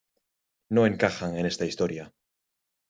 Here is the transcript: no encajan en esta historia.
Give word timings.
no 0.71 0.87
encajan 0.87 1.37
en 1.37 1.45
esta 1.45 1.65
historia. 1.67 2.11